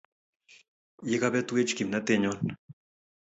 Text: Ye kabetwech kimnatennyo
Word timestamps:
Ye 1.09 1.15
kabetwech 1.21 1.71
kimnatennyo 1.77 2.31